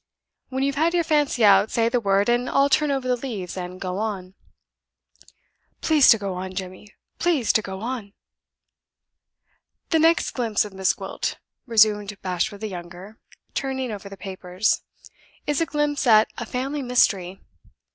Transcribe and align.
When 0.49 0.63
you've 0.63 0.77
had 0.81 0.95
your 0.95 1.03
fancy 1.03 1.45
out, 1.45 1.69
say 1.69 1.87
the 1.87 1.99
word, 2.01 2.27
and 2.27 2.49
I'll 2.49 2.69
turn 2.69 2.89
over 2.89 3.07
the 3.07 3.15
leaves 3.15 3.55
and 3.55 3.79
go 3.79 3.99
on." 3.99 4.33
"Please 5.79 6.09
to 6.09 6.17
go 6.17 6.33
on, 6.33 6.55
Jemmy 6.55 6.95
please 7.19 7.53
to 7.53 7.61
go 7.61 7.81
on." 7.81 8.13
"The 9.91 9.99
next 9.99 10.31
glimpse 10.31 10.65
of 10.65 10.73
Miss 10.73 10.93
Gwilt," 10.93 11.37
resumed 11.67 12.19
Bashwood 12.23 12.61
the 12.61 12.67
younger, 12.67 13.19
turning 13.53 13.91
over 13.91 14.09
the 14.09 14.17
papers, 14.17 14.81
"is 15.45 15.61
a 15.61 15.67
glimpse 15.67 16.07
at 16.07 16.27
a 16.35 16.47
family 16.47 16.81
mystery. 16.81 17.39